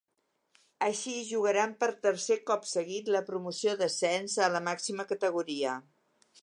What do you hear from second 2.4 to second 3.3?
cop seguit la